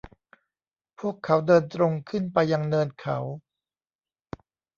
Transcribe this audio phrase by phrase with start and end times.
[0.99, 3.19] พวกเขาเดินตรงขึ้นไปยังเนินเขา